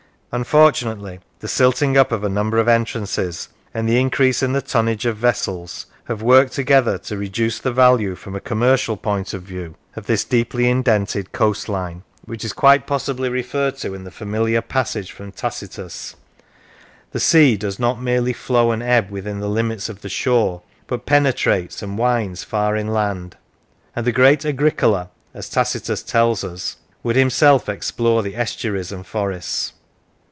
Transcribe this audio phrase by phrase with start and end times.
[0.33, 5.05] Unfortunately, the silting up of a number of entrances, and the increase in the tonnage
[5.05, 9.75] of vessels, have worked together to reduce the value, from a commercial point of view,
[9.97, 14.05] of this 23 Lancashire deeply indented coast line, which is quite possibly referred to in
[14.05, 16.15] the familiar passage from Tacitus:"
[17.11, 21.05] The sea does not merely flow and ebb within the limits of the shore, but
[21.05, 23.35] penetrates and winds far inland";
[23.97, 29.73] and the great Agricola, as Tacitus tells us," would himself explore the estuaries and forests."